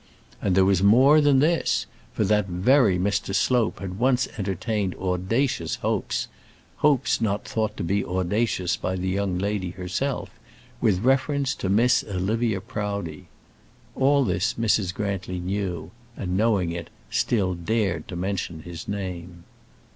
And 0.41 0.55
there 0.55 0.65
was 0.65 0.81
more 0.81 1.21
than 1.21 1.37
this: 1.37 1.85
for 2.13 2.23
that 2.23 2.47
very 2.47 2.97
Mr. 2.97 3.35
Slope 3.35 3.77
had 3.79 3.99
once 3.99 4.27
entertained 4.35 4.95
audacious 4.95 5.75
hopes 5.75 6.27
hopes 6.77 7.21
not 7.21 7.45
thought 7.47 7.77
to 7.77 7.83
be 7.83 8.03
audacious 8.03 8.75
by 8.75 8.95
the 8.95 9.09
young 9.09 9.37
lady 9.37 9.69
herself 9.69 10.31
with 10.81 11.01
reference 11.03 11.53
to 11.53 11.69
Miss 11.69 12.03
Olivia 12.03 12.59
Proudie. 12.61 13.27
All 13.95 14.23
this 14.25 14.55
Mrs. 14.55 14.91
Grantly 14.91 15.37
knew, 15.39 15.91
and, 16.17 16.35
knowing 16.35 16.71
it, 16.71 16.89
still 17.11 17.53
dared 17.53 18.07
to 18.07 18.15
mention 18.15 18.63
his 18.63 18.87
name. 18.87 19.43